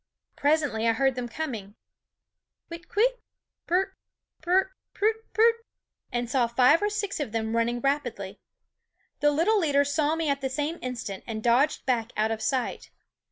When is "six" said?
6.89-7.19